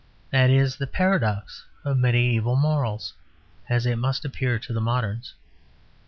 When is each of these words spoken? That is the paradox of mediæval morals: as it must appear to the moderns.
That 0.31 0.49
is 0.49 0.77
the 0.77 0.87
paradox 0.87 1.63
of 1.85 1.95
mediæval 1.97 2.59
morals: 2.59 3.13
as 3.69 3.85
it 3.85 3.97
must 3.97 4.25
appear 4.25 4.57
to 4.57 4.73
the 4.73 4.81
moderns. 4.81 5.35